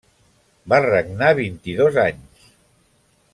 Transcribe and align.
Va 0.73 0.79
regnar 0.85 1.29
vint-i-dos 1.41 2.01
anys. 2.07 2.49